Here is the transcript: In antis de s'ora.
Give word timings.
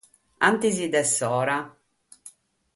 In 0.45 0.47
antis 0.47 0.79
de 0.95 1.03
s'ora. 1.15 1.59